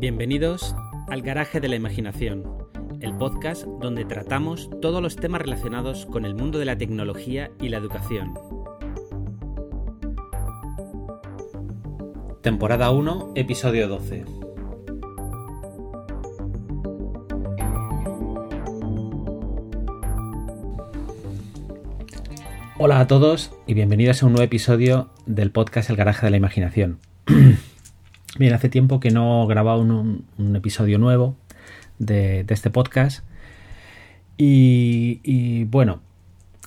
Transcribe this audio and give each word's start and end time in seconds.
Bienvenidos 0.00 0.76
al 1.08 1.22
Garaje 1.22 1.58
de 1.58 1.66
la 1.66 1.74
Imaginación, 1.74 2.44
el 3.00 3.16
podcast 3.16 3.64
donde 3.64 4.04
tratamos 4.04 4.70
todos 4.80 5.02
los 5.02 5.16
temas 5.16 5.42
relacionados 5.42 6.06
con 6.06 6.24
el 6.24 6.36
mundo 6.36 6.60
de 6.60 6.66
la 6.66 6.78
tecnología 6.78 7.50
y 7.60 7.68
la 7.68 7.78
educación. 7.78 8.32
Temporada 12.42 12.92
1, 12.92 13.32
episodio 13.34 13.88
12. 13.88 14.24
Hola 22.78 23.00
a 23.00 23.08
todos 23.08 23.50
y 23.66 23.74
bienvenidos 23.74 24.22
a 24.22 24.26
un 24.26 24.34
nuevo 24.34 24.44
episodio 24.44 25.10
del 25.26 25.50
podcast 25.50 25.90
El 25.90 25.96
Garaje 25.96 26.24
de 26.24 26.30
la 26.30 26.36
Imaginación. 26.36 27.00
Bien, 28.38 28.54
hace 28.54 28.68
tiempo 28.68 29.00
que 29.00 29.10
no 29.10 29.46
grababa 29.48 29.78
un, 29.78 30.24
un 30.38 30.56
episodio 30.56 30.98
nuevo 30.98 31.36
de, 31.98 32.46
este 32.48 32.70
podcast. 32.70 33.24
Y, 34.36 35.64
bueno, 35.64 36.00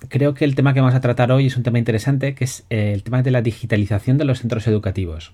creo 0.09 0.33
que 0.33 0.43
el 0.43 0.55
tema 0.55 0.73
que 0.73 0.81
vamos 0.81 0.95
a 0.95 0.99
tratar 0.99 1.31
hoy 1.31 1.47
es 1.47 1.55
un 1.55 1.63
tema 1.63 1.79
interesante, 1.79 2.35
que 2.35 2.43
es 2.43 2.65
eh, 2.69 2.91
el 2.93 3.03
tema 3.03 3.23
de 3.23 3.31
la 3.31 3.41
digitalización 3.41 4.17
de 4.17 4.25
los 4.25 4.39
centros 4.39 4.67
educativos. 4.67 5.31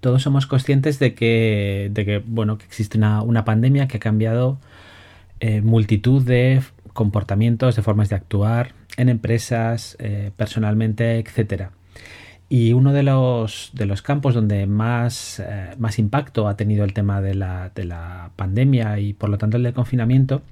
Todos 0.00 0.22
somos 0.22 0.46
conscientes 0.46 0.98
de 0.98 1.14
que, 1.14 1.90
de 1.90 2.04
que 2.04 2.18
bueno, 2.18 2.58
que 2.58 2.66
existe 2.66 2.98
una, 2.98 3.44
pandemia 3.46 3.88
que 3.88 3.96
ha 3.96 4.00
cambiado 4.00 4.58
eh, 5.40 5.62
multitud 5.62 6.22
de 6.22 6.60
comportamientos, 6.92 7.76
de 7.76 7.82
formas 7.82 8.10
de 8.10 8.16
actuar 8.16 8.74
en 8.98 9.08
empresas, 9.08 9.96
eh, 9.98 10.30
personalmente, 10.36 11.18
etcétera. 11.18 11.72
Y 12.48 12.72
uno 12.72 12.92
de 12.92 13.02
los, 13.02 13.70
de 13.72 13.86
los 13.86 14.02
campos 14.02 14.34
donde 14.34 14.66
más, 14.66 15.40
eh, 15.40 15.70
más 15.78 15.98
impacto 15.98 16.46
ha 16.46 16.56
tenido 16.56 16.84
el 16.84 16.92
tema 16.92 17.20
de 17.20 17.34
la, 17.34 17.70
de 17.74 17.84
la 17.84 18.30
pandemia 18.36 18.98
y 18.98 19.12
por 19.12 19.30
lo 19.30 19.38
tanto 19.38 19.56
el 19.56 19.62
del 19.62 19.72
confinamiento 19.72 20.42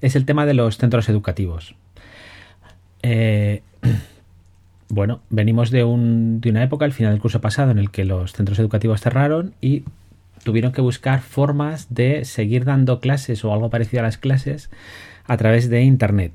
es 0.00 0.16
el 0.16 0.26
tema 0.26 0.44
de 0.44 0.54
los 0.54 0.78
centros 0.78 1.08
educativos. 1.08 1.74
Eh, 3.02 3.62
bueno, 4.88 5.20
venimos 5.30 5.70
de, 5.70 5.84
un, 5.84 6.40
de 6.40 6.50
una 6.50 6.62
época, 6.62 6.84
al 6.84 6.92
final 6.92 7.12
del 7.12 7.22
curso 7.22 7.40
pasado, 7.40 7.70
en 7.70 7.78
el 7.78 7.90
que 7.90 8.04
los 8.04 8.32
centros 8.32 8.58
educativos 8.58 9.00
cerraron 9.00 9.54
y 9.60 9.84
tuvieron 10.42 10.72
que 10.72 10.80
buscar 10.80 11.20
formas 11.20 11.94
de 11.94 12.24
seguir 12.24 12.64
dando 12.64 13.00
clases 13.00 13.44
o 13.44 13.52
algo 13.52 13.70
parecido 13.70 14.00
a 14.00 14.04
las 14.04 14.18
clases 14.18 14.70
a 15.26 15.36
través 15.36 15.70
de 15.70 15.82
Internet. 15.82 16.32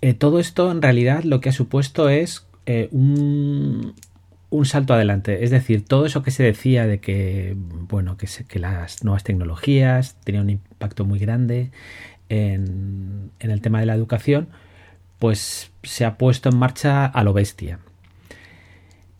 Eh, 0.00 0.14
todo 0.14 0.40
esto 0.40 0.70
en 0.70 0.82
realidad 0.82 1.24
lo 1.24 1.40
que 1.40 1.50
ha 1.50 1.52
supuesto 1.52 2.08
es 2.08 2.46
eh, 2.66 2.88
un, 2.92 3.94
salto 4.64 4.94
adelante. 4.94 5.44
Es 5.44 5.50
decir, 5.50 5.84
todo 5.84 6.06
eso 6.06 6.22
que 6.22 6.30
se 6.30 6.42
decía 6.42 6.86
de 6.86 7.00
que, 7.00 7.56
bueno, 7.56 8.16
que, 8.16 8.58
las 8.58 9.04
nuevas 9.04 9.24
tecnologías 9.24 10.16
tenían 10.24 10.44
un 10.44 10.50
impacto 10.50 11.04
muy 11.04 11.18
grande 11.18 11.70
en, 12.28 13.30
el 13.38 13.60
tema 13.60 13.80
de 13.80 13.86
la 13.86 13.94
educación, 13.94 14.48
pues 15.18 15.72
se 15.82 16.04
ha 16.04 16.18
puesto 16.18 16.48
en 16.50 16.56
marcha 16.58 17.06
a 17.06 17.24
lo 17.24 17.32
bestia. 17.32 17.78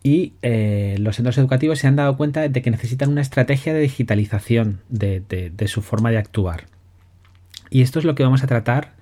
Y 0.03 0.33
eh, 0.41 0.95
los 0.99 1.15
centros 1.15 1.37
educativos 1.37 1.79
se 1.79 1.87
han 1.87 1.95
dado 1.95 2.17
cuenta 2.17 2.47
de 2.47 2.61
que 2.61 2.71
necesitan 2.71 3.09
una 3.09 3.21
estrategia 3.21 3.73
de 3.73 3.81
digitalización 3.81 4.81
de, 4.89 5.53
su 5.67 5.81
forma 5.81 6.09
de 6.11 6.17
actuar. 6.17 6.65
Y 7.69 7.81
esto 7.81 7.99
es 7.99 8.05
lo 8.05 8.15
que 8.15 8.23
vamos 8.23 8.43
a 8.43 8.47
tratar 8.47 8.93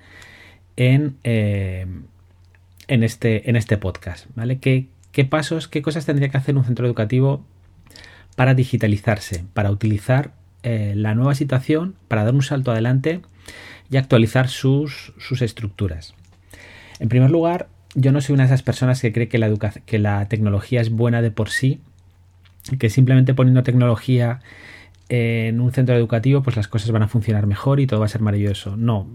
en, 0.75 1.17
eh, 1.23 1.85
en 2.89 3.03
este, 3.03 3.49
en 3.49 3.55
este 3.55 3.77
podcast, 3.77 4.25
¿vale? 4.35 4.57
¿Qué, 4.59 4.89
pasos, 5.29 5.67
qué 5.67 5.81
cosas 5.81 6.05
tendría 6.05 6.29
que 6.29 6.37
hacer 6.37 6.57
un 6.57 6.65
centro 6.65 6.85
educativo 6.85 7.45
para 8.35 8.55
digitalizarse, 8.55 9.45
para 9.53 9.71
utilizar 9.71 10.33
eh, 10.63 10.93
la 10.95 11.13
nueva 11.13 11.35
situación, 11.35 11.95
para 12.07 12.23
dar 12.23 12.33
un 12.33 12.41
salto 12.41 12.71
adelante 12.71 13.21
y 13.91 13.97
actualizar 13.97 14.49
sus, 14.49 15.13
sus 15.19 15.41
estructuras? 15.41 16.15
En 16.99 17.09
primer 17.09 17.29
lugar, 17.29 17.69
yo 17.93 18.11
no 18.11 18.21
soy 18.21 18.33
una 18.33 18.43
de 18.43 18.47
esas 18.47 18.63
personas 18.63 19.01
que 19.01 19.13
cree 19.13 19.29
que 19.29 19.37
la, 19.37 19.55
que 19.85 19.99
la 19.99 20.27
tecnología 20.27 20.81
es 20.81 20.89
buena 20.89 21.21
de 21.21 21.31
por 21.31 21.49
sí, 21.49 21.81
que 22.79 22.89
simplemente 22.89 23.35
poniendo 23.35 23.63
tecnología 23.63 24.41
en 25.09 25.59
un 25.59 25.71
centro 25.71 25.95
educativo, 25.95 26.41
pues 26.41 26.55
las 26.55 26.67
cosas 26.67 26.91
van 26.91 27.03
a 27.03 27.07
funcionar 27.07 27.45
mejor 27.45 27.79
y 27.79 27.87
todo 27.87 27.99
va 27.99 28.07
a 28.07 28.09
ser 28.09 28.21
maravilloso. 28.21 28.75
No, 28.77 29.07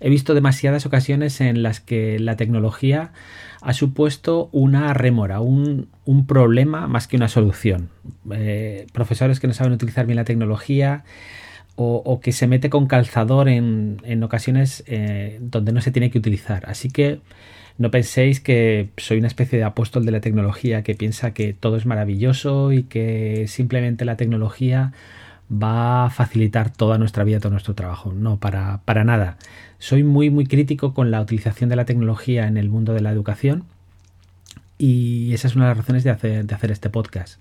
he 0.00 0.08
visto 0.08 0.34
demasiadas 0.34 0.86
ocasiones 0.86 1.40
en 1.40 1.62
las 1.62 1.80
que 1.80 2.18
la 2.18 2.36
tecnología 2.36 3.12
ha 3.60 3.72
supuesto 3.72 4.48
una 4.52 4.94
rémora, 4.94 5.40
un, 5.40 5.88
problema 6.26 6.86
más 6.86 7.06
que 7.06 7.16
una 7.16 7.28
solución. 7.28 7.88
Eh, 8.32 8.86
profesores 8.92 9.40
que 9.40 9.46
no 9.46 9.52
saben 9.52 9.72
utilizar 9.72 10.06
bien 10.06 10.16
la 10.16 10.24
tecnología 10.24 11.04
o, 11.80 12.20
que 12.20 12.32
se 12.32 12.48
mete 12.48 12.70
con 12.70 12.88
calzador 12.88 13.48
en, 13.48 14.22
ocasiones 14.24 14.82
eh, 14.88 15.38
donde 15.40 15.72
no 15.72 15.80
se 15.80 15.92
tiene 15.92 16.10
que 16.10 16.18
utilizar. 16.18 16.64
Así 16.66 16.90
que 16.90 17.20
no 17.78 17.92
penséis 17.92 18.40
que 18.40 18.88
soy 18.96 19.18
una 19.18 19.28
especie 19.28 19.58
de 19.58 19.64
apóstol 19.64 20.04
de 20.04 20.10
la 20.10 20.20
tecnología 20.20 20.82
que 20.82 20.96
piensa 20.96 21.32
que 21.32 21.52
todo 21.52 21.76
es 21.76 21.86
maravilloso 21.86 22.72
y 22.72 22.82
que 22.82 23.44
simplemente 23.46 24.04
la 24.04 24.16
tecnología 24.16 24.92
va 25.50 26.06
a 26.06 26.10
facilitar 26.10 26.70
toda 26.70 26.98
nuestra 26.98 27.24
vida, 27.24 27.40
todo 27.40 27.50
nuestro 27.50 27.74
trabajo. 27.74 28.12
No, 28.12 28.38
para, 28.38 28.80
para 28.84 29.04
nada. 29.04 29.36
Soy 29.78 30.02
muy, 30.02 30.30
muy 30.30 30.46
crítico 30.46 30.94
con 30.94 31.10
la 31.10 31.20
utilización 31.20 31.70
de 31.70 31.76
la 31.76 31.84
tecnología 31.84 32.46
en 32.46 32.56
el 32.56 32.68
mundo 32.68 32.94
de 32.94 33.00
la 33.00 33.10
educación 33.10 33.64
y 34.78 35.34
esa 35.34 35.48
es 35.48 35.56
una 35.56 35.64
de 35.64 35.70
las 35.70 35.78
razones 35.78 36.04
de 36.04 36.10
hacer, 36.10 36.46
de 36.46 36.54
hacer 36.54 36.70
este 36.70 36.88
podcast. 36.88 37.40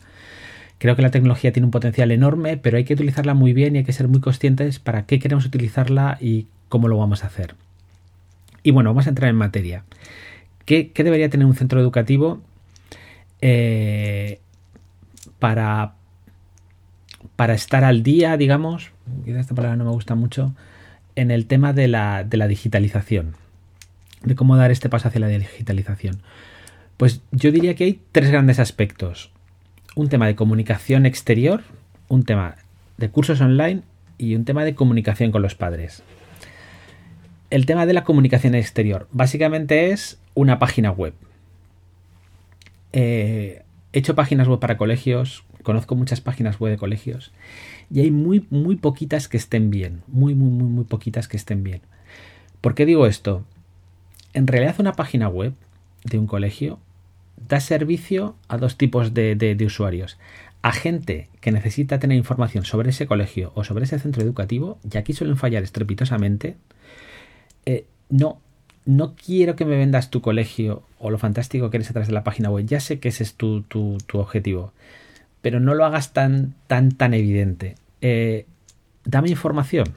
Creo 0.80 0.96
que 0.96 1.02
la 1.02 1.12
tecnología 1.12 1.52
tiene 1.54 1.66
un 1.66 1.72
potencial 1.72 2.12
enorme, 2.12 2.58
pero 2.58 2.78
hay 2.78 2.84
que 2.84 2.94
utilizarla 2.94 3.34
muy 3.34 3.54
bien 3.54 3.76
y 3.76 3.80
hay 3.80 3.84
que 3.84 3.94
ser 3.94 4.08
muy 4.08 4.20
conscientes 4.20 4.80
para 4.80 5.06
qué 5.06 5.20
queremos 5.20 5.46
utilizarla 5.46 6.18
y 6.20 6.48
cómo 6.70 6.88
lo 6.88 6.98
vamos 6.98 7.24
a 7.24 7.28
hacer. 7.28 7.56
Y 8.64 8.72
bueno, 8.72 8.90
vamos 8.90 9.06
a 9.08 9.10
entrar 9.10 9.30
en 9.30 9.36
materia. 9.36 9.84
¿Qué, 10.66 10.92
debería 10.96 11.30
tener 11.30 11.48
un 11.48 11.56
centro 11.56 11.80
educativo 11.80 12.42
eh, 13.42 14.40
para, 15.40 15.94
para 17.38 17.54
estar 17.54 17.86
al 17.86 18.04
día, 18.04 18.36
digamos, 18.36 18.92
esta 19.26 19.56
palabra 19.56 19.78
no 19.78 19.86
me 19.86 19.92
gusta 19.92 20.16
mucho, 20.16 20.54
en 21.16 21.32
el 21.32 21.46
tema 21.46 21.72
de 21.72 21.88
la, 21.88 22.24
de 22.24 22.36
la 22.36 22.48
digitalización, 22.48 23.36
de 24.24 24.36
cómo 24.36 24.58
dar 24.58 24.72
este 24.72 24.90
paso 24.90 25.08
hacia 25.08 25.22
la 25.22 25.28
digitalización. 25.28 26.20
Pues 26.98 27.22
yo 27.32 27.52
diría 27.52 27.76
que 27.76 27.84
hay 27.86 28.02
tres 28.12 28.32
grandes 28.32 28.60
aspectos. 28.60 29.32
Un 29.96 30.10
tema 30.10 30.26
de 30.26 30.36
comunicación 30.36 31.06
exterior, 31.06 31.62
un 32.08 32.24
tema 32.24 32.56
de 32.98 33.10
cursos 33.10 33.40
online 33.40 33.84
y 34.18 34.36
un 34.36 34.44
tema 34.44 34.66
de 34.66 34.74
comunicación 34.74 35.32
con 35.32 35.44
los 35.44 35.54
padres. 35.54 36.02
El 37.52 37.68
tema 37.68 37.86
de 37.86 37.94
la 37.94 38.04
comunicación 38.04 38.56
exterior 38.56 39.08
básicamente 39.12 39.92
es 39.92 40.20
una 40.34 40.58
página 40.58 40.90
web. 40.90 41.14
Eh, 42.94 43.62
he 43.94 44.00
hecho 44.00 44.16
páginas 44.16 44.48
web 44.48 44.60
para 44.60 44.78
colegios, 44.78 45.44
conozco 45.64 45.96
muchas 45.96 46.22
páginas 46.22 46.60
web 46.60 46.72
de 46.72 46.78
colegios 46.78 47.32
y 47.92 48.02
hay 48.02 48.12
muy, 48.12 48.46
muy 48.50 48.76
poquitas 48.76 49.28
que 49.28 49.38
estén 49.38 49.70
bien. 49.70 50.02
Muy, 50.08 50.36
muy, 50.36 50.50
muy, 50.50 50.68
muy 50.68 50.84
poquitas 50.84 51.28
que 51.28 51.38
estén 51.38 51.64
bien. 51.64 51.82
¿Por 52.62 52.76
qué 52.76 52.86
digo 52.86 53.06
esto? 53.08 53.46
En 54.34 54.48
realidad 54.48 54.76
una 54.80 54.94
página 54.94 55.30
web 55.30 55.54
de 56.04 56.18
un 56.18 56.28
colegio 56.28 56.80
da 57.48 57.60
servicio 57.60 58.36
a 58.48 58.58
dos 58.58 58.78
tipos 58.78 59.14
de, 59.14 59.58
usuarios. 59.66 60.18
A 60.62 60.72
gente 60.72 61.30
que 61.40 61.52
necesita 61.52 62.00
tener 62.00 62.18
información 62.18 62.66
sobre 62.66 62.90
ese 62.90 63.06
colegio 63.06 63.52
o 63.56 63.64
sobre 63.64 63.86
ese 63.86 64.00
centro 64.00 64.24
educativo, 64.24 64.80
y 64.92 64.98
aquí 64.98 65.14
suelen 65.14 65.38
fallar 65.38 65.64
estrepitosamente, 65.64 66.58
eh, 67.66 67.86
no, 68.10 68.42
no 68.88 69.14
quiero 69.16 69.56
que 69.56 69.66
me 69.66 69.78
vendas 69.78 70.10
tu 70.10 70.22
colegio 70.22 70.82
o 70.98 71.12
lo 71.12 71.20
fantástico 71.20 71.70
que 71.70 71.78
eres 71.78 71.92
atrás 71.92 72.08
de 72.08 72.14
la 72.14 72.24
página 72.24 72.50
web. 72.50 72.66
Ya 72.66 72.80
sé 72.80 73.00
que 73.00 73.10
ese 73.10 73.22
es 73.22 73.36
tu, 73.36 73.62
tu 73.62 74.00
objetivo 74.14 74.74
pero 75.48 75.62
no 75.62 75.76
lo 75.76 75.86
hagas 75.86 76.12
tan, 76.12 76.56
tan, 76.68 76.92
tan 76.92 77.14
evidente. 77.14 77.76
Eh, 78.02 78.46
dame 79.06 79.30
información, 79.30 79.88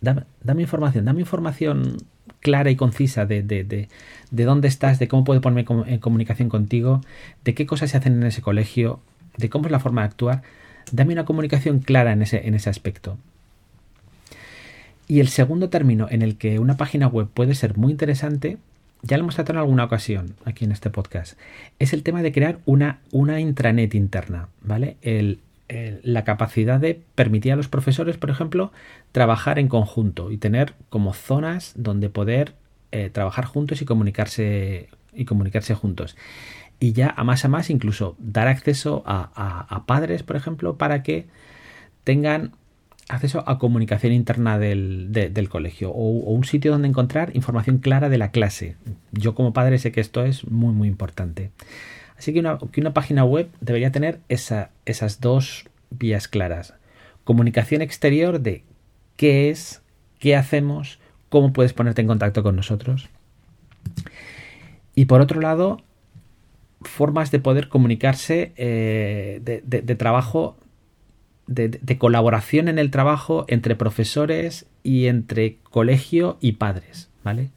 dame, 0.00 0.24
información, 0.62 1.04
dame 1.04 1.20
información 1.20 1.98
clara 2.40 2.70
y 2.70 2.76
concisa 2.76 3.24
de, 3.26 3.42
de, 3.42 3.88
dónde 4.30 4.68
estás, 4.68 4.98
de 4.98 5.08
cómo 5.08 5.22
puedo 5.22 5.40
ponerme 5.40 5.64
en 5.86 5.98
comunicación 6.00 6.48
contigo, 6.48 7.02
de 7.44 7.54
qué 7.54 7.66
cosas 7.66 7.90
se 7.90 7.98
hacen 7.98 8.14
en 8.14 8.24
ese 8.24 8.42
colegio, 8.42 9.00
de 9.36 9.48
cómo 9.48 9.66
es 9.66 9.70
la 9.70 9.78
forma 9.78 10.00
de 10.02 10.08
actuar. 10.08 10.42
Dame 10.90 11.12
una 11.12 11.24
comunicación 11.24 11.78
clara 11.78 12.12
en 12.12 12.22
ese, 12.22 12.48
en 12.48 12.54
ese 12.54 12.70
aspecto. 12.70 13.16
Y 15.10 15.18
el 15.18 15.26
segundo 15.26 15.70
término 15.70 16.06
en 16.08 16.22
el 16.22 16.36
que 16.36 16.60
una 16.60 16.76
página 16.76 17.08
web 17.08 17.26
puede 17.34 17.56
ser 17.56 17.76
muy 17.76 17.90
interesante 17.90 18.58
ya 19.02 19.16
lo 19.16 19.24
hemos 19.24 19.34
tratado 19.34 19.58
en 19.58 19.62
alguna 19.62 19.84
ocasión 19.84 20.36
aquí 20.44 20.64
en 20.64 20.70
este 20.70 20.88
podcast, 20.88 21.36
es 21.80 21.92
el 21.92 22.04
tema 22.04 22.22
de 22.22 22.30
crear 22.30 22.58
una, 22.64 23.00
una 23.10 23.40
intranet 23.40 23.94
interna, 23.94 24.50
¿vale? 24.62 24.98
la 26.02 26.22
capacidad 26.22 26.78
de 26.78 27.00
permitir 27.16 27.52
a 27.52 27.56
los 27.56 27.66
profesores, 27.66 28.18
por 28.18 28.30
ejemplo, 28.30 28.70
trabajar 29.10 29.58
en 29.58 29.66
conjunto 29.66 30.30
y 30.30 30.36
tener 30.36 30.74
como 30.90 31.12
zonas 31.12 31.72
donde 31.74 32.08
poder 32.08 32.52
eh, 32.92 33.10
trabajar 33.10 33.46
juntos 33.46 33.82
y 33.82 33.86
comunicarse, 33.86 34.90
y 35.12 35.24
comunicarse 35.24 35.74
juntos. 35.74 36.16
y 36.78 36.92
ya 36.92 37.12
a 37.16 37.24
más 37.24 37.44
a 37.44 37.48
más 37.48 37.68
incluso 37.68 38.14
dar 38.20 38.46
acceso 38.46 39.02
a, 39.06 39.84
padres, 39.86 40.22
por 40.22 40.36
ejemplo, 40.36 40.76
para 40.76 41.02
que 41.02 41.26
tengan 42.04 42.52
acceso 43.10 43.44
a 43.46 43.58
comunicación 43.58 44.12
interna 44.12 44.58
del, 44.58 45.48
colegio 45.48 45.90
o, 45.90 46.08
un 46.08 46.44
sitio 46.44 46.72
donde 46.72 46.88
encontrar 46.88 47.34
información 47.34 47.78
clara 47.78 48.08
de 48.08 48.18
la 48.18 48.30
clase. 48.30 48.76
Yo 49.12 49.34
como 49.34 49.52
padre 49.52 49.78
sé 49.78 49.92
que 49.92 50.00
esto 50.00 50.24
es 50.24 50.46
muy 50.48 50.72
muy 50.72 50.88
importante. 50.88 51.50
Así 52.16 52.32
que 52.32 52.40
una, 52.40 52.92
página 52.92 53.24
web 53.24 53.48
debería 53.60 53.92
tener 53.92 54.20
esas 54.28 55.20
dos 55.20 55.64
vías 55.90 56.28
claras. 56.28 56.74
Comunicación 57.24 57.82
exterior 57.82 58.40
de 58.40 58.62
qué 59.16 59.50
es, 59.50 59.82
qué 60.18 60.36
hacemos, 60.36 60.98
cómo 61.30 61.52
puedes 61.52 61.72
ponerte 61.72 62.02
en 62.02 62.08
contacto 62.08 62.42
con 62.42 62.56
nosotros. 62.56 63.08
Y 64.94 65.06
por 65.06 65.22
otro 65.22 65.40
lado, 65.40 65.82
formas 66.82 67.30
de 67.30 67.38
poder 67.38 67.68
comunicarse 67.68 68.52
eh, 68.56 69.40
de, 69.42 69.94
trabajo, 69.96 70.56
de, 71.50 71.98
colaboración 71.98 72.68
en 72.68 72.78
el 72.78 72.90
trabajo 72.90 73.44
entre 73.48 73.74
profesores 73.74 74.66
y 74.82 75.06
entre 75.06 75.58
colegio 75.64 76.38
y 76.40 76.52
padres, 76.52 77.08
¿vale? 77.24 77.50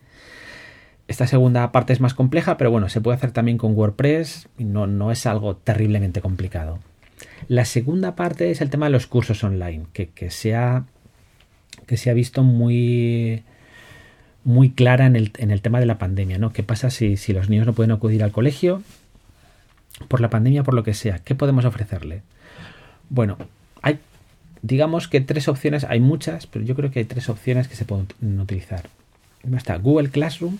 Esta 1.07 1.27
segunda 1.27 1.71
parte 1.71 1.93
es 1.93 2.01
más 2.01 2.13
compleja, 2.13 2.57
pero 2.57 2.71
bueno, 2.71 2.89
se 2.89 3.01
puede 3.01 3.17
hacer 3.17 3.31
también 3.31 3.57
con 3.57 3.77
WordPress 3.77 4.49
y 4.57 4.63
no, 4.63 4.87
no 4.87 5.11
es 5.11 5.25
algo 5.25 5.55
terriblemente 5.55 6.21
complicado. 6.21 6.79
La 7.47 7.65
segunda 7.65 8.15
parte 8.15 8.49
es 8.49 8.61
el 8.61 8.69
tema 8.69 8.87
de 8.87 8.91
los 8.91 9.05
cursos 9.05 9.43
online, 9.43 9.85
que, 9.93 10.31
se, 10.31 10.55
ha, 10.55 10.85
que 11.85 11.97
se 11.97 12.09
ha 12.09 12.13
visto 12.13 12.41
muy, 12.41 13.43
muy 14.43 14.71
clara 14.71 15.05
en 15.05 15.15
el, 15.15 15.61
tema 15.61 15.79
de 15.79 15.85
la 15.85 15.99
pandemia, 15.99 16.39
¿no? 16.39 16.51
¿Qué 16.51 16.63
pasa 16.63 16.89
si, 16.89 17.15
si 17.17 17.31
los 17.31 17.49
niños 17.49 17.67
no 17.67 17.73
pueden 17.73 17.91
acudir 17.91 18.23
al 18.23 18.31
colegio? 18.31 18.81
por 20.07 20.21
la 20.21 20.29
pandemia, 20.29 20.63
por 20.63 20.73
lo 20.73 20.83
que 20.83 20.95
sea, 20.95 21.19
¿qué 21.19 21.35
podemos 21.35 21.65
ofrecerle? 21.65 22.23
Bueno, 23.09 23.37
digamos 24.63 25.09
que 25.09 25.21
tres 25.21 25.47
opciones, 25.47 25.83
hay 25.83 25.99
muchas, 25.99 26.47
pero 26.47 26.65
yo 26.65 26.73
creo 26.75 26.89
que 26.89 26.99
hay 26.99 27.05
tres 27.05 27.29
opciones 27.29 27.67
que 27.67 27.75
se 27.75 27.85
pueden 27.85 28.07
utilizar. 28.39 28.89
Está 29.55 29.77
Google 29.77 30.09
Classroom, 30.09 30.57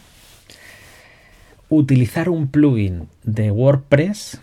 utilizar 1.70 2.30
un 2.30 2.50
plugin 2.50 3.08
de 3.24 3.50
WordPress 3.50 4.42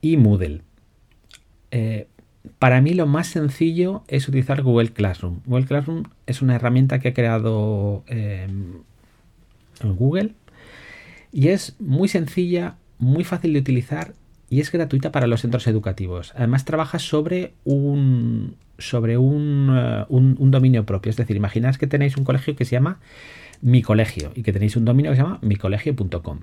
y 0.00 0.16
Moodle. 0.16 0.62
Eh, 1.70 2.08
para 2.58 2.80
mí 2.80 2.94
lo 2.94 3.06
más 3.06 3.28
sencillo 3.28 4.02
es 4.08 4.26
utilizar 4.26 4.62
Google 4.62 4.92
Classroom. 4.92 5.40
Google 5.44 5.66
Classroom 5.66 6.04
es 6.26 6.40
una 6.40 6.56
herramienta 6.56 6.98
que 6.98 7.08
ha 7.08 7.14
creado 7.14 8.04
eh, 8.06 8.48
Google 9.82 10.32
y 11.30 11.48
es 11.48 11.76
muy 11.78 12.08
sencilla, 12.08 12.76
muy 12.98 13.24
fácil 13.24 13.52
de 13.52 13.58
utilizar 13.58 14.14
y 14.52 14.60
es 14.60 14.70
gratuita 14.70 15.12
para 15.12 15.26
los 15.26 15.40
centros 15.40 15.66
educativos. 15.66 16.34
Además 16.36 16.66
trabaja 16.66 16.98
sobre 16.98 17.54
un 17.64 18.56
sobre 18.76 19.16
un, 19.16 19.74
eh, 19.74 20.04
un, 20.10 20.50
dominio 20.50 20.84
propio. 20.84 21.08
Es 21.08 21.16
decir, 21.16 21.36
imaginad 21.36 21.74
que 21.76 21.86
tenéis 21.86 22.18
un 22.18 22.24
colegio 22.24 22.54
que 22.54 22.66
se 22.66 22.72
llama 22.72 23.00
Mi 23.62 23.80
Colegio 23.80 24.30
y 24.34 24.42
que 24.42 24.52
tenéis 24.52 24.76
un 24.76 24.84
dominio 24.84 25.10
que 25.10 25.16
se 25.16 25.22
llama 25.22 25.38
micolegio.com. 25.40 26.40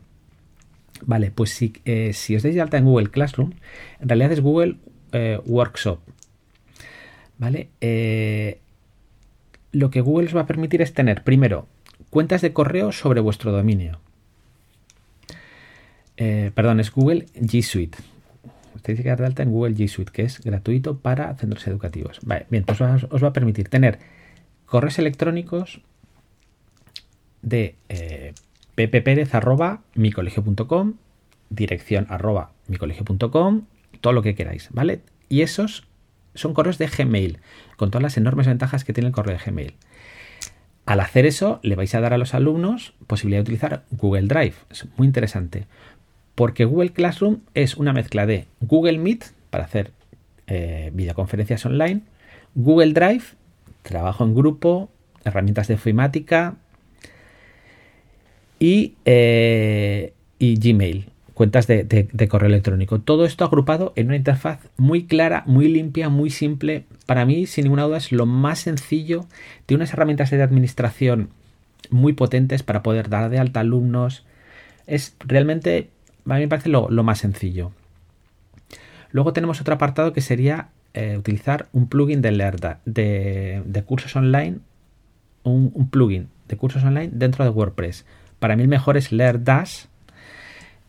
Vale, 1.06 1.30
pues 1.30 1.52
si, 1.52 1.74
eh, 1.86 2.14
si 2.14 2.36
os 2.36 2.42
dais 2.42 2.56
de 2.56 2.62
alta 2.62 2.80
en 2.80 2.86
Google 2.86 3.12
Classroom, 3.12 3.52
en 4.00 4.10
realidad 4.10 4.32
es 4.32 4.42
Google 4.42 4.78
eh, 5.12 5.40
Workshop. 5.46 6.00
¿Vale? 7.38 7.70
lo 9.72 9.92
que 9.92 10.02
Google 10.02 10.26
os 10.26 10.36
va 10.36 10.42
a 10.42 10.48
permitir 10.48 10.82
es 10.82 10.96
tener, 10.96 11.24
primero, 11.24 11.68
cuentas 12.10 12.42
de 12.42 12.54
correo 12.54 12.92
sobre 12.92 13.22
vuestro 13.22 13.52
dominio. 13.52 14.00
Eh, 16.22 16.52
perdón, 16.54 16.82
es 16.82 16.92
Google 16.92 17.28
G 17.34 17.64
Suite. 17.64 17.98
Usted 18.76 18.92
dice 18.94 19.04
que 19.04 19.10
dar 19.10 19.20
de 19.20 19.26
alta 19.26 19.42
en 19.42 19.52
Google 19.52 19.74
G 19.74 19.88
Suite, 19.88 20.12
que 20.12 20.24
es 20.24 20.42
gratuito 20.42 21.00
para 21.00 21.34
centros 21.36 21.66
educativos. 21.66 22.20
Bien, 22.50 22.66
pues 22.66 22.82
os, 22.82 23.24
va 23.24 23.30
a 23.30 23.34
permitir 23.34 23.70
tener 23.70 24.00
correos 24.66 25.00
electrónicos 25.00 25.80
de 27.42 27.78
eh, 27.88 28.34
ppperez.micolegio.com, 28.76 30.96
dirección 31.50 32.06
arroba 32.10 32.52
micolegio.com, 32.68 33.62
todo 34.02 34.12
lo 34.12 34.22
que 34.22 34.36
queráis, 34.36 34.68
¿vale? 34.72 35.00
Y 35.30 35.40
esos 35.42 35.88
son 36.36 36.54
correos 36.54 36.78
de 36.78 36.88
Gmail, 36.88 37.38
con 37.78 37.92
todas 37.92 38.04
las 38.04 38.18
enormes 38.18 38.48
ventajas 38.48 38.84
que 38.84 38.92
tiene 38.92 39.08
el 39.08 39.14
correo 39.14 39.38
de 39.38 39.44
Gmail. 39.44 39.76
Al 40.86 41.00
hacer 41.00 41.26
eso, 41.26 41.62
le 41.64 41.76
vais 41.76 41.96
a 41.96 42.02
dar 42.02 42.14
a 42.14 42.18
los 42.18 42.34
alumnos 42.34 42.94
posibilidad 43.08 43.40
de 43.40 43.44
utilizar 43.44 43.86
Google 43.92 44.28
Drive. 44.28 44.56
Es 44.70 44.86
muy 44.98 45.08
interesante 45.08 45.66
porque 46.40 46.64
Google 46.64 46.94
Classroom 46.94 47.40
es 47.54 47.76
una 47.76 47.92
mezcla 47.92 48.26
de 48.26 48.46
Google 48.62 48.98
Meet 48.98 49.26
para 49.50 49.66
hacer 49.66 49.92
eh, 50.48 50.90
videoconferencias 50.94 51.66
online, 51.66 52.00
Google 52.56 52.94
Drive, 52.94 53.24
trabajo 53.82 54.24
en 54.24 54.34
grupo, 54.34 54.90
herramientas 55.26 55.68
de 55.68 55.74
ofimática 55.74 56.56
y, 58.58 58.94
eh, 59.04 60.14
Gmail, 60.40 61.10
cuentas 61.34 61.68
de, 61.68 62.28
correo 62.30 62.48
electrónico. 62.48 63.00
Todo 63.00 63.26
esto 63.26 63.44
agrupado 63.44 63.92
en 63.98 64.08
una 64.08 64.16
interfaz 64.16 64.62
muy 64.78 65.08
clara, 65.08 65.44
muy 65.46 65.68
limpia, 65.68 66.08
muy 66.08 66.30
simple. 66.30 66.86
Para 67.06 67.26
mí, 67.26 67.48
sin 67.48 67.66
ninguna 67.66 67.84
duda, 67.84 67.98
es 67.98 68.14
lo 68.14 68.26
más 68.26 68.60
sencillo. 68.60 69.26
Tiene 69.66 69.80
unas 69.82 69.92
herramientas 69.92 70.30
de 70.30 70.42
administración 70.42 71.32
muy 71.90 72.14
potentes 72.14 72.64
para 72.64 72.82
poder 72.82 73.10
dar 73.10 73.30
de 73.30 73.40
alta 73.40 73.60
alumnos. 73.60 74.26
Es 74.88 75.18
realmente 75.20 75.90
a 76.26 76.36
mí 76.36 76.42
me 76.42 76.48
parece 76.48 76.70
lo, 76.70 76.90
más 77.04 77.20
sencillo. 77.20 77.72
Luego 79.12 79.34
tenemos 79.34 79.62
otro 79.62 79.74
apartado 79.74 80.14
que 80.14 80.22
sería 80.22 80.70
eh, 80.94 81.18
utilizar 81.18 81.68
un 81.74 81.88
plugin 81.88 82.22
de, 82.22 82.32
Lerda, 82.32 82.80
de, 82.86 83.84
cursos 83.86 84.16
online, 84.16 84.60
un, 85.44 85.90
plugin 85.90 86.28
de 86.48 86.58
cursos 86.58 86.84
online 86.84 87.10
dentro 87.12 87.44
de 87.44 87.50
WordPress. 87.50 88.06
Para 88.40 88.56
mí 88.56 88.64
el 88.64 88.68
mejor 88.68 88.98
es 88.98 89.12
LearnDash. 89.12 89.86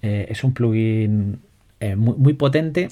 Eh, 0.03 0.27
es 0.31 0.45
un 0.45 0.53
plugin 0.55 1.41
eh, 1.81 1.97
muy, 1.97 2.35
potente. 2.35 2.89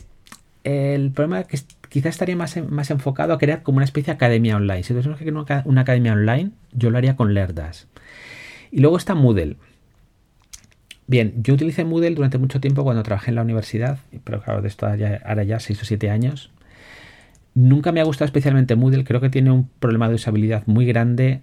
El 0.64 1.10
problema 1.10 1.40
es 1.40 1.46
que 1.46 1.58
quizás 1.88 2.14
estaría 2.14 2.36
más, 2.36 2.56
más 2.68 2.90
enfocado 2.90 3.32
a 3.32 3.38
crear 3.38 3.62
como 3.62 3.76
una 3.76 3.84
especie 3.84 4.12
de 4.12 4.16
academia 4.16 4.56
online. 4.56 4.82
Si 4.82 4.94
tenemos 4.94 5.18
que 5.18 5.30
una, 5.30 5.62
una 5.64 5.80
academia 5.82 6.12
online, 6.12 6.50
yo 6.72 6.90
lo 6.90 6.98
haría 6.98 7.16
con 7.16 7.34
LearnDash. 7.34 7.84
Y 8.70 8.80
luego 8.80 8.96
está 8.96 9.14
Moodle. 9.14 9.56
Bien, 11.08 11.42
yo 11.42 11.54
utilicé 11.54 11.84
Moodle 11.86 12.14
durante 12.14 12.36
mucho 12.36 12.60
tiempo 12.60 12.84
cuando 12.84 13.02
trabajé 13.02 13.30
en 13.30 13.36
la 13.36 13.42
universidad, 13.42 13.98
pero 14.24 14.42
claro, 14.42 14.60
de 14.60 14.68
esto 14.68 14.86
ahora 14.86 15.42
ya 15.42 15.58
6 15.58 15.80
o 15.82 15.84
7 15.86 16.10
años. 16.10 16.50
Nunca 17.54 17.92
me 17.92 18.00
ha 18.00 18.04
gustado 18.04 18.26
especialmente 18.26 18.76
Moodle, 18.76 19.04
creo 19.04 19.20
que 19.20 19.30
tiene 19.30 19.50
un 19.50 19.68
problema 19.80 20.08
de 20.10 20.16
usabilidad 20.16 20.64
muy 20.66 20.84
grande. 20.84 21.40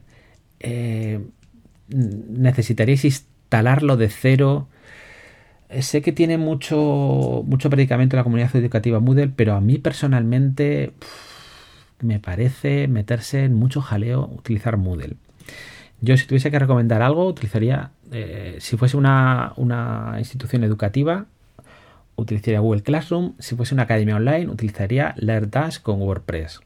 Eh, 0.59 1.19
necesitaríais 1.89 3.05
instalarlo 3.05 3.97
de 3.97 4.09
cero. 4.09 4.67
Eh, 5.69 5.81
sé 5.81 6.03
que 6.03 6.11
tiene 6.11 6.37
mucho, 6.37 7.43
mucho 7.47 7.69
predicamento 7.71 8.15
en 8.15 8.19
la 8.19 8.23
comunidad 8.23 8.55
educativa 8.55 8.99
Moodle, 8.99 9.29
pero 9.35 9.55
a 9.55 9.61
mí 9.61 9.79
personalmente 9.79 10.93
me 12.01 12.19
parece 12.19 12.87
meterse 12.87 13.45
en 13.45 13.55
mucho 13.55 13.81
jaleo 13.81 14.29
utilizar 14.37 14.77
Moodle. 14.77 15.15
Yo 16.01 16.17
si 16.17 16.27
tuviese 16.27 16.51
que 16.51 16.59
recomendar 16.59 17.01
algo, 17.01 17.27
utilizaría, 17.27 17.91
eh, 18.11 18.57
si 18.59 18.77
fuese 18.77 18.97
una, 18.97 19.53
institución 20.17 20.63
educativa, 20.63 21.25
utilizaría 22.15 22.59
Google 22.59 22.83
Classroom. 22.83 23.33
Si 23.39 23.55
fuese 23.55 23.73
una 23.73 23.83
academia 23.83 24.15
online, 24.15 24.47
utilizaría 24.47 25.15
LearnDash 25.17 25.79
con 25.79 26.01
WordPress. 26.01 26.59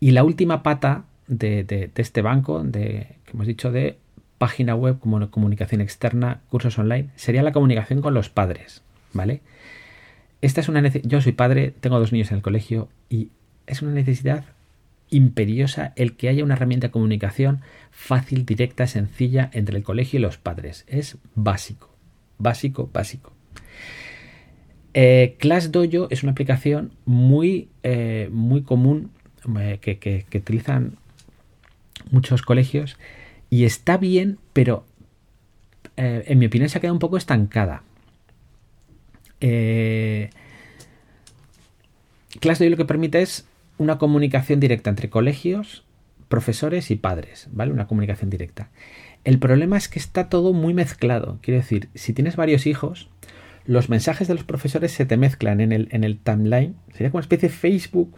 Y 0.00 0.12
la 0.12 0.24
última 0.24 0.62
pata 0.62 1.04
de, 1.26 1.90
este 1.94 2.22
banco, 2.22 2.62
de, 2.62 3.16
que 3.24 3.32
hemos 3.32 3.46
dicho 3.46 3.70
de 3.70 3.98
página 4.38 4.74
web 4.74 4.98
como 4.98 5.30
comunicación 5.30 5.80
externa, 5.80 6.40
cursos 6.48 6.78
online, 6.78 7.10
sería 7.16 7.42
la 7.42 7.52
comunicación 7.52 8.00
con 8.00 8.14
los 8.14 8.28
padres, 8.28 8.82
¿vale? 9.12 9.40
Esta 10.40 10.60
es 10.60 10.68
una 10.68 10.82
yo 10.88 11.20
soy 11.20 11.32
padre, 11.32 11.72
tengo 11.78 12.00
dos 12.00 12.12
niños 12.12 12.32
en 12.32 12.38
el 12.38 12.42
colegio 12.42 12.88
y 13.08 13.28
es 13.68 13.82
una 13.82 13.92
necesidad 13.92 14.44
imperiosa 15.12 15.92
el 15.94 16.16
que 16.16 16.28
haya 16.28 16.42
una 16.42 16.54
herramienta 16.54 16.88
de 16.88 16.90
comunicación 16.90 17.60
fácil, 17.90 18.44
directa, 18.44 18.86
sencilla 18.86 19.50
entre 19.52 19.76
el 19.76 19.84
colegio 19.84 20.18
y 20.18 20.22
los 20.22 20.38
padres. 20.38 20.84
Es 20.88 21.18
básico, 21.34 21.94
básico, 22.38 22.90
básico. 22.92 23.32
Eh, 24.94 25.36
es 26.10 26.22
una 26.22 26.32
aplicación 26.32 26.92
muy, 27.04 27.68
eh, 27.82 28.28
muy 28.32 28.62
común 28.62 29.10
eh, 29.58 29.78
que, 29.80 30.26
utilizan 30.34 30.96
muchos 32.10 32.42
colegios 32.42 32.98
y 33.48 33.64
está 33.64 33.96
bien, 33.96 34.38
pero 34.52 34.84
en 35.96 36.38
mi 36.38 36.46
opinión 36.46 36.68
se 36.68 36.78
ha 36.78 36.80
quedado 36.80 36.94
un 36.94 36.98
poco 36.98 37.16
estancada. 37.16 37.84
ClassDojo 42.40 42.70
lo 42.70 42.76
que 42.76 42.84
permite 42.84 43.22
es 43.22 43.46
una 43.82 43.98
comunicación 43.98 44.60
directa 44.60 44.90
entre 44.90 45.10
colegios, 45.10 45.84
profesores 46.28 46.90
y 46.90 46.96
padres, 46.96 47.48
¿vale? 47.52 47.72
Una 47.72 47.86
comunicación 47.86 48.30
directa. 48.30 48.70
El 49.24 49.38
problema 49.38 49.76
es 49.76 49.88
que 49.88 49.98
está 49.98 50.28
todo 50.28 50.52
muy 50.52 50.74
mezclado. 50.74 51.38
Quiero 51.42 51.60
decir, 51.60 51.88
si 51.94 52.12
tienes 52.12 52.36
varios 52.36 52.66
hijos, 52.66 53.10
los 53.66 53.88
mensajes 53.88 54.28
de 54.28 54.34
los 54.34 54.44
profesores 54.44 54.92
se 54.92 55.06
te 55.06 55.16
mezclan 55.16 55.60
en 55.60 55.72
el, 55.72 55.88
en 55.92 56.04
el 56.04 56.18
timeline. 56.18 56.74
Sería 56.92 57.10
como 57.10 57.18
una 57.18 57.24
especie 57.24 57.48
de 57.48 57.54
Facebook, 57.54 58.16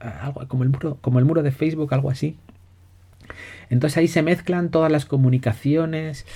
algo 0.00 0.46
como 0.48 0.64
el 0.64 0.68
muro, 0.68 0.98
como 1.00 1.18
el 1.18 1.24
muro 1.24 1.42
de 1.42 1.52
Facebook, 1.52 1.92
algo 1.94 2.10
así. 2.10 2.36
Entonces 3.70 3.96
ahí 3.96 4.08
se 4.08 4.22
mezclan 4.22 4.70
todas 4.70 4.92
las 4.92 5.06
comunicaciones. 5.06 6.26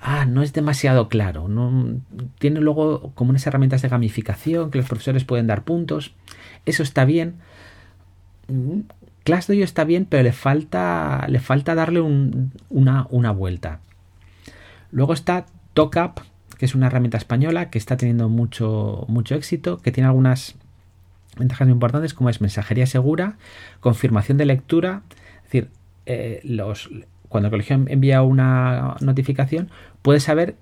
Ah, 0.00 0.24
no 0.24 0.42
es 0.42 0.52
demasiado 0.52 1.08
claro. 1.08 1.48
No, 1.48 2.00
tiene 2.38 2.60
luego 2.60 3.12
como 3.14 3.30
unas 3.30 3.46
herramientas 3.46 3.82
de 3.82 3.88
gamificación 3.88 4.70
que 4.70 4.78
los 4.78 4.88
profesores 4.88 5.24
pueden 5.24 5.46
dar 5.46 5.64
puntos. 5.64 6.14
Eso 6.66 6.82
está 6.82 7.04
bien. 7.04 7.36
Classdojo 9.24 9.62
está 9.62 9.84
bien, 9.84 10.06
pero 10.06 10.22
le 10.22 10.32
falta, 10.32 11.26
le 11.28 11.40
falta 11.40 11.74
darle 11.74 12.00
una, 12.00 13.06
una, 13.10 13.30
vuelta. 13.32 13.80
Luego 14.90 15.12
está 15.12 15.46
TalkUp, 15.74 16.20
que 16.58 16.64
es 16.64 16.74
una 16.74 16.86
herramienta 16.86 17.18
española 17.18 17.70
que 17.70 17.78
está 17.78 17.96
teniendo 17.96 18.28
mucho, 18.28 19.04
mucho 19.08 19.34
éxito, 19.34 19.78
que 19.78 19.92
tiene 19.92 20.08
algunas 20.08 20.56
ventajas 21.36 21.66
muy 21.66 21.72
importantes 21.72 22.14
como 22.14 22.28
es 22.30 22.40
mensajería 22.40 22.86
segura, 22.86 23.36
confirmación 23.80 24.36
de 24.38 24.46
lectura, 24.46 25.02
es 25.38 25.44
decir, 25.44 25.68
eh, 26.06 26.42
cuando 27.28 27.46
el 27.46 27.50
colegio 27.50 27.76
envía 27.86 28.22
una 28.22 28.96
notificación, 29.00 29.70
puede 30.02 30.20
saber 30.20 30.56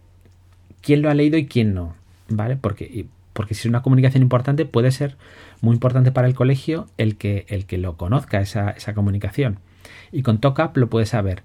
quién 0.82 1.02
lo 1.02 1.10
ha 1.10 1.14
leído 1.14 1.38
y 1.38 1.46
quién 1.46 1.74
no, 1.74 1.94
¿vale? 2.28 2.56
Porque, 2.56 3.06
porque 3.32 3.54
si 3.54 3.60
es 3.60 3.66
una 3.66 3.82
comunicación 3.82 4.22
importante, 4.22 4.66
puede 4.66 4.90
ser 4.90 5.16
muy 5.60 5.74
importante 5.74 6.12
para 6.12 6.28
el 6.28 6.34
colegio 6.34 6.86
el 6.98 7.16
que, 7.16 7.46
el 7.48 7.66
que 7.66 7.78
lo 7.78 7.96
conozca, 7.96 8.40
esa, 8.40 8.74
comunicación. 8.94 9.58
Y 10.12 10.22
con 10.22 10.38
TOCAP 10.38 10.76
lo 10.76 10.88
puede 10.88 11.06
saber. 11.06 11.42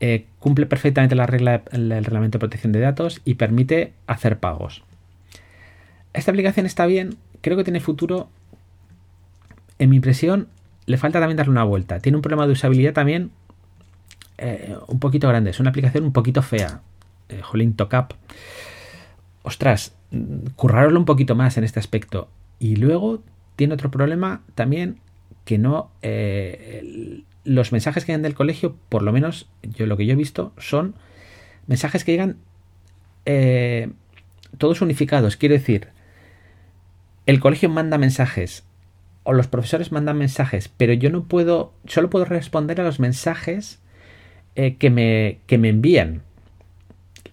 Eh, 0.00 0.26
cumple 0.38 0.66
perfectamente 0.66 1.14
la 1.14 1.26
regla 1.26 1.62
del 1.72 2.04
reglamento 2.04 2.38
de 2.38 2.40
protección 2.40 2.72
de 2.72 2.80
datos 2.80 3.20
y 3.24 3.34
permite 3.34 3.92
hacer 4.06 4.38
pagos. 4.38 4.84
Esta 6.12 6.30
aplicación 6.30 6.66
está 6.66 6.86
bien, 6.86 7.16
creo 7.40 7.56
que 7.56 7.64
tiene 7.64 7.80
futuro. 7.80 8.28
En 9.78 9.90
mi 9.90 9.96
impresión, 9.96 10.48
le 10.86 10.96
falta 10.96 11.20
también 11.20 11.36
darle 11.36 11.52
una 11.52 11.64
vuelta. 11.64 12.00
Tiene 12.00 12.16
un 12.16 12.22
problema 12.22 12.46
de 12.46 12.52
usabilidad 12.52 12.92
también 12.92 13.30
eh, 14.38 14.76
un 14.86 14.98
poquito 15.00 15.28
grande. 15.28 15.50
Es 15.50 15.60
una 15.60 15.70
aplicación 15.70 16.04
un 16.04 16.12
poquito 16.12 16.42
fea. 16.42 16.80
Eh, 17.28 17.40
Jolín 17.42 17.74
Tocap. 17.74 18.14
Ostras, 19.42 19.94
currarlo 20.56 20.98
un 20.98 21.04
poquito 21.04 21.34
más 21.34 21.56
en 21.58 21.64
este 21.64 21.80
aspecto. 21.80 22.28
Y 22.58 22.76
luego 22.76 23.22
tiene 23.58 23.74
otro 23.74 23.90
problema 23.90 24.42
también 24.54 25.00
que 25.44 25.58
no. 25.58 25.90
Eh, 26.02 27.24
los 27.42 27.72
mensajes 27.72 28.04
que 28.04 28.12
llegan 28.12 28.22
del 28.22 28.36
colegio, 28.36 28.76
por 28.88 29.02
lo 29.02 29.12
menos 29.12 29.48
yo 29.64 29.86
lo 29.86 29.96
que 29.96 30.06
yo 30.06 30.12
he 30.12 30.16
visto, 30.16 30.52
son 30.58 30.94
mensajes 31.66 32.04
que 32.04 32.12
llegan 32.12 32.36
eh, 33.26 33.90
todos 34.58 34.80
unificados. 34.80 35.36
Quiero 35.36 35.56
decir, 35.56 35.88
el 37.26 37.40
colegio 37.40 37.68
manda 37.68 37.98
mensajes 37.98 38.62
o 39.24 39.32
los 39.32 39.48
profesores 39.48 39.90
mandan 39.90 40.18
mensajes, 40.18 40.68
pero 40.68 40.92
yo 40.92 41.10
no 41.10 41.24
puedo, 41.24 41.72
solo 41.84 42.10
puedo 42.10 42.26
responder 42.26 42.80
a 42.80 42.84
los 42.84 43.00
mensajes 43.00 43.80
eh, 44.54 44.76
que, 44.76 44.90
me, 44.90 45.40
que 45.48 45.58
me 45.58 45.68
envían. 45.68 46.22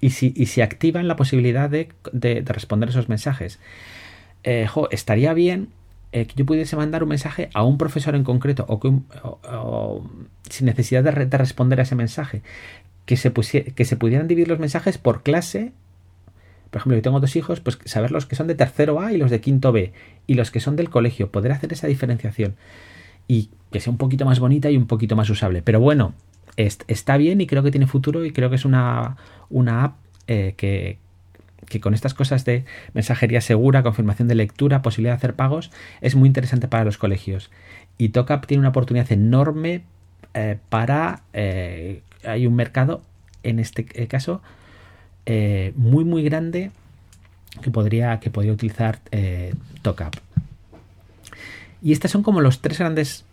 Y 0.01 0.09
si, 0.09 0.33
y 0.35 0.47
si 0.47 0.61
activan 0.61 1.07
la 1.07 1.17
posibilidad 1.17 1.69
de, 1.69 1.89
de, 2.11 2.41
responder 2.47 2.89
esos 2.89 3.09
mensajes. 3.09 3.59
Estaría 4.91 5.33
bien 5.33 5.69
eh, 6.15 6.27
que 6.27 6.35
yo 6.35 6.45
pudiese 6.45 6.77
mandar 6.77 7.03
un 7.03 7.09
mensaje 7.09 7.49
a 7.53 7.63
un 7.65 7.77
profesor 7.77 8.15
en 8.15 8.23
concreto 8.23 8.65
o, 8.69 10.09
sin 10.49 10.65
necesidad 10.65 11.03
de, 11.03 11.11
responder 11.11 11.81
a 11.81 11.83
ese 11.83 11.95
mensaje. 11.95 12.41
Que 13.05 13.17
se, 13.17 13.33
que 13.33 13.85
se 13.85 13.97
pudieran 13.97 14.27
dividir 14.27 14.47
los 14.47 14.57
mensajes 14.57 14.97
por 14.97 15.23
clase 15.23 15.73
por 16.71 16.79
ejemplo, 16.79 16.97
yo 16.97 17.01
tengo 17.03 17.19
dos 17.19 17.35
hijos, 17.35 17.59
pues 17.59 17.79
saber 17.85 18.11
los 18.11 18.25
que 18.25 18.35
son 18.35 18.47
de 18.47 18.55
tercero 18.55 18.99
A 18.99 19.13
y 19.13 19.17
los 19.17 19.31
de 19.31 19.39
quinto 19.39 19.71
B, 19.71 19.93
y 20.27 20.33
los 20.33 20.51
que 20.51 20.59
son 20.59 20.75
del 20.75 20.89
colegio, 20.89 21.31
poder 21.31 21.53
hacer 21.53 21.71
esa 21.71 21.87
diferenciación 21.87 22.55
y 23.29 23.49
que 23.71 23.79
sea 23.79 23.91
un 23.91 23.97
poquito 23.97 24.25
más 24.25 24.39
bonita 24.39 24.69
y 24.69 24.75
un 24.75 24.87
poquito 24.87 25.15
más 25.15 25.29
usable. 25.29 25.61
Pero 25.61 25.79
bueno, 25.79 26.13
está 26.57 27.17
bien 27.17 27.39
y 27.39 27.47
creo 27.47 27.63
que 27.63 27.71
tiene 27.71 27.87
futuro 27.87 28.25
y 28.25 28.31
creo 28.31 28.49
que 28.49 28.55
es 28.55 28.65
una, 28.65 29.17
una 29.49 29.83
app 29.83 29.95
eh, 30.27 30.53
que, 30.57 30.97
que 31.67 31.79
con 31.79 31.93
estas 31.93 32.13
cosas 32.13 32.45
de 32.45 32.65
mensajería 32.93 33.41
segura, 33.41 33.83
confirmación 33.83 34.27
de 34.27 34.35
lectura, 34.35 34.81
posibilidad 34.81 35.13
de 35.13 35.17
hacer 35.17 35.33
pagos, 35.35 35.71
es 36.01 36.15
muy 36.15 36.27
interesante 36.27 36.67
para 36.67 36.83
los 36.83 36.97
colegios. 36.97 37.51
Y 37.97 38.09
TOCAP 38.09 38.45
tiene 38.45 38.59
una 38.61 38.69
oportunidad 38.69 39.11
enorme 39.11 39.83
eh, 40.33 40.57
para... 40.69 41.23
Eh, 41.33 42.01
hay 42.23 42.47
un 42.47 42.55
mercado, 42.55 43.01
en 43.43 43.59
este 43.59 43.85
caso, 44.07 44.41
muy 45.75 46.03
muy 46.03 46.23
grande 46.23 46.71
que 47.61 47.69
podría, 47.69 48.19
que 48.19 48.31
podría 48.31 48.51
utilizar 48.51 48.99
TOCAP. 49.83 50.15
Y 51.83 51.91
estas 51.91 52.09
son 52.09 52.23
como 52.23 52.41
los 52.41 52.61
tres 52.61 52.79
grandes 52.79 53.25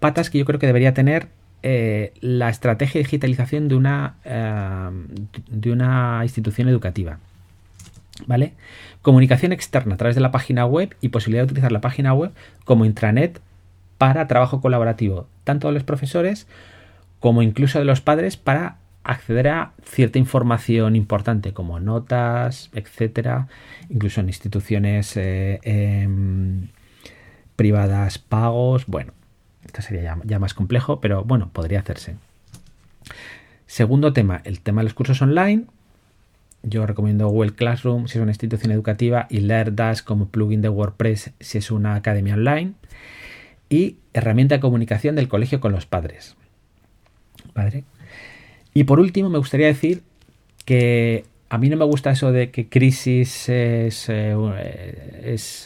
patas 0.00 0.30
que 0.30 0.38
yo 0.38 0.46
creo 0.46 0.58
que 0.58 0.66
debería 0.66 0.94
tener 0.94 1.28
eh, 1.62 2.12
la 2.20 2.50
estrategia 2.50 2.98
de 2.98 3.04
digitalización 3.04 3.68
de 3.68 3.74
una, 3.74 4.16
eh, 4.24 4.90
de 5.48 5.72
una 5.72 6.20
institución 6.22 6.68
educativa. 6.68 7.18
¿Vale? 8.26 8.54
Comunicación 9.02 9.52
externa 9.52 9.94
a 9.94 9.98
través 9.98 10.14
de 10.14 10.22
la 10.22 10.30
página 10.30 10.64
web 10.64 10.96
y 11.00 11.08
posibilidad 11.08 11.42
de 11.42 11.52
utilizar 11.52 11.72
la 11.72 11.80
página 11.80 12.14
web 12.14 12.32
como 12.64 12.84
intranet 12.84 13.40
para 13.98 14.26
trabajo 14.26 14.60
colaborativo, 14.60 15.28
tanto 15.44 15.68
de 15.68 15.74
los 15.74 15.84
profesores 15.84 16.46
como 17.20 17.42
incluso 17.42 17.78
de 17.78 17.84
los 17.84 18.00
padres 18.00 18.36
para 18.36 18.76
acceder 19.04 19.48
a 19.48 19.72
cierta 19.84 20.18
información 20.18 20.96
importante 20.96 21.52
como 21.52 21.78
notas, 21.78 22.70
etcétera, 22.74 23.48
incluso 23.88 24.20
en 24.20 24.28
instituciones 24.28 25.16
eh, 25.16 25.60
em, 25.62 26.68
privadas, 27.56 28.18
pagos, 28.18 28.86
bueno, 28.86 29.12
esto 29.64 29.82
sería 29.82 30.18
ya, 30.24 30.38
más 30.38 30.54
complejo, 30.54 31.00
pero 31.00 31.24
bueno, 31.24 31.50
podría 31.52 31.80
hacerse. 31.80 32.16
Segundo 33.66 34.12
tema, 34.12 34.40
el 34.44 34.60
tema 34.60 34.80
de 34.80 34.84
los 34.84 34.94
cursos 34.94 35.20
online. 35.22 35.64
Yo 36.66 36.86
recomiendo 36.86 37.28
Google 37.28 37.52
Classroom 37.52 38.08
si 38.08 38.18
es 38.18 38.22
una 38.22 38.30
institución 38.30 38.72
educativa 38.72 39.26
y 39.28 39.40
LearnDash 39.40 40.00
como 40.02 40.28
plugin 40.28 40.62
de 40.62 40.70
WordPress 40.70 41.32
si 41.38 41.58
es 41.58 41.70
una 41.70 41.94
academia 41.94 42.34
online. 42.34 42.72
Y 43.68 43.96
herramienta 44.14 44.56
de 44.56 44.60
comunicación 44.60 45.14
del 45.14 45.28
colegio 45.28 45.60
con 45.60 45.72
los 45.72 45.84
padres. 45.84 46.36
¿Padre? 47.52 47.84
Y 48.72 48.84
por 48.84 48.98
último, 48.98 49.28
me 49.28 49.38
gustaría 49.38 49.66
decir 49.66 50.02
que 50.64 51.24
a 51.50 51.58
mí 51.58 51.68
no 51.68 51.76
me 51.76 51.84
gusta 51.84 52.10
eso 52.10 52.32
de 52.32 52.50
que 52.50 52.68
crisis 52.68 53.48
es, 53.48 54.08
eh, 54.08 54.34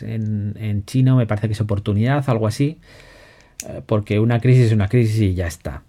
en, 0.02 0.55
en, 0.59 0.85
chino, 0.85 1.17
me 1.17 1.26
parece 1.26 1.47
que 1.47 1.55
es 1.55 1.61
oportunidad, 1.61 2.28
algo 2.28 2.47
así. 2.47 2.78
Eh, 3.67 3.83
porque 3.87 4.21
una 4.21 4.40
crisis 4.40 4.67
es 4.67 4.73
una 4.73 4.88
crisis 4.88 5.21
y 5.21 5.35
ya 5.35 5.47
está. 5.47 5.83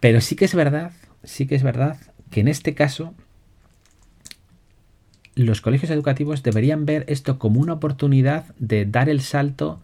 Pero 0.00 0.20
sí 0.20 0.36
que 0.36 0.44
es 0.44 0.54
verdad, 0.54 0.92
sí 1.24 1.46
que 1.46 1.54
es 1.54 1.62
verdad 1.62 1.96
que 2.30 2.40
en 2.40 2.48
este 2.48 2.74
caso 2.74 3.14
los 5.34 5.60
colegios 5.60 5.90
educativos 5.90 6.42
deberían 6.42 6.84
ver 6.84 7.04
esto 7.08 7.38
como 7.38 7.60
una 7.60 7.74
oportunidad 7.74 8.54
de 8.58 8.84
dar 8.84 9.08
el 9.08 9.20
salto 9.20 9.80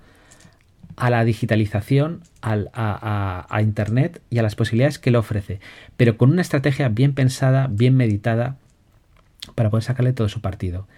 a 0.97 1.11
la 1.11 1.25
digitalización, 1.25 2.23
a, 2.43 3.59
Internet 3.61 4.21
y 4.31 4.39
a 4.39 4.43
las 4.43 4.57
posibilidades 4.57 4.99
que 4.99 5.11
le 5.11 5.19
ofrece, 5.19 5.61
pero 5.97 6.17
con 6.17 6.31
una 6.31 6.43
estrategia 6.43 6.89
bien 6.89 7.15
pensada, 7.15 7.69
bien 7.71 7.97
meditada, 7.97 8.57
para 9.55 9.71
poder 9.71 9.85
sacarle 9.85 10.13
todo 10.13 10.29
su 10.29 10.41
partido. 10.41 10.89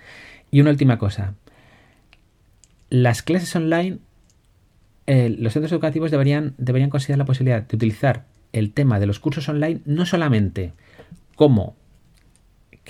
Y 0.50 0.61
una 0.61 0.71
última 0.71 0.99
cosa, 0.99 1.35
las 2.88 3.23
clases 3.23 3.54
online 3.54 3.99
eh, 5.07 5.35
los 5.38 5.52
centros 5.52 5.73
educativos 5.73 6.11
deberían, 6.11 6.54
deberían 6.57 6.88
considerar 6.88 7.19
la 7.19 7.25
posibilidad 7.25 7.62
de 7.62 7.76
utilizar 7.76 8.26
el 8.52 8.73
tema 8.73 9.00
de 9.00 9.07
los 9.07 9.19
cursos 9.19 9.49
online 9.49 9.80
no 9.85 10.07
solamente 10.07 10.73
como 11.35 11.75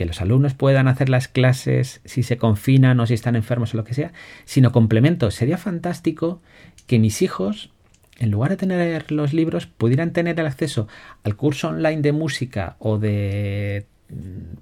que 0.00 0.07
los 0.07 0.23
alumnos 0.23 0.54
puedan 0.54 0.88
hacer 0.88 1.11
las 1.11 1.28
clases 1.28 2.00
si 2.07 2.23
se 2.23 2.38
confinan 2.38 2.99
o 3.00 3.07
si 3.07 3.12
están 3.12 3.37
enfermos 3.37 3.75
o 3.75 3.76
lo 3.76 3.85
que 3.85 3.92
sea, 3.92 4.14
sino 4.47 4.73
complemento. 4.73 5.30
Sería 5.30 5.59
fantástico 5.59 6.40
que 6.87 6.99
mis 6.99 7.21
hijos, 7.21 7.71
en 8.19 8.30
lugar 8.30 8.49
de 8.49 8.57
tener 8.57 9.12
los 9.12 9.35
libros, 9.35 9.66
pudieran 9.66 10.14
tener 10.14 10.40
el 10.40 10.47
acceso 10.47 10.88
al 11.23 11.37
curso 11.37 11.69
online 11.69 12.00
de 12.00 12.12
música 12.12 12.76
o 12.78 12.97
de 12.97 13.85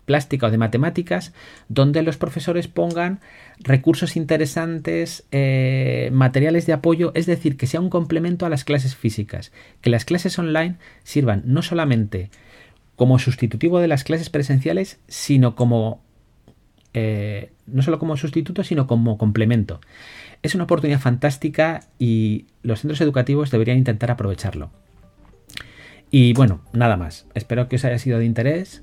plástica 0.07 0.49
o 0.49 0.50
de 0.50 0.59
matemáticas, 0.59 1.33
donde 1.68 2.02
los 2.02 2.16
profesores 2.16 2.66
pongan 2.66 3.21
recursos 3.61 4.16
interesantes, 4.16 5.25
eh, 5.30 6.11
materiales 6.12 6.66
de 6.66 6.73
apoyo, 6.73 7.12
es 7.14 7.26
decir, 7.26 7.57
que 7.57 7.68
sea 7.68 7.80
un 7.80 7.90
complemento 7.90 8.45
a 8.45 8.50
las 8.50 8.64
clases 8.64 8.97
físicas, 8.97 9.52
que 9.83 9.90
las 9.90 10.04
clases 10.04 10.37
online 10.37 10.78
sirvan 11.04 11.42
no 11.45 11.62
solamente 11.62 12.28
como 12.99 13.21
sustitutivo 13.21 13.78
de 13.78 13.87
las 13.87 14.02
clases 14.02 14.28
presenciales, 14.28 14.99
sino 15.07 15.55
como 15.55 16.02
eh, 16.95 17.52
no 17.69 17.83
solo 17.83 18.00
como 18.00 18.17
sustituto, 18.17 18.64
sino 18.64 18.88
como 18.88 19.19
complemento. 19.19 19.81
Es 20.43 20.57
una 20.57 20.64
oportunidad 20.64 20.99
fantástica 20.99 21.85
y 21.99 22.47
los 22.62 22.81
centros 22.81 23.00
educativos 23.00 23.52
deberían 23.52 23.78
intentar 23.78 24.11
aprovecharlo. 24.11 24.71
Y 26.11 26.33
bueno, 26.33 26.61
nada 26.73 26.97
más. 26.97 27.26
Espero 27.35 27.69
que 27.69 27.76
os 27.76 27.85
haya 27.85 27.99
sido 27.99 28.19
de 28.19 28.25
interés. 28.25 28.83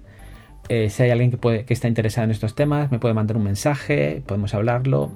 Eh, 0.70 0.90
si 0.90 1.04
hay 1.04 1.10
alguien 1.10 1.32
que, 1.32 1.66
que 1.66 1.74
está 1.74 1.90
interesado 1.90 2.24
en 2.24 2.32
estos 2.32 2.56
temas, 2.56 2.92
me 2.92 3.00
puede 3.00 3.14
mandar 3.14 3.36
un 3.36 3.44
mensaje, 3.44 4.24
podemos 4.26 4.54
hablarlo, 4.54 5.12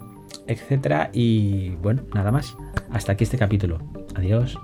etcétera. 0.48 1.10
Y 1.14 1.70
bueno, 1.82 2.04
nada 2.14 2.34
más. 2.34 2.58
Hasta 2.92 3.14
aquí 3.14 3.24
este 3.24 3.38
capítulo. 3.38 3.80
Adiós. 4.16 4.58